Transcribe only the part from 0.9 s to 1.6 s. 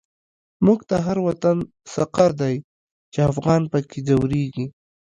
هر وطن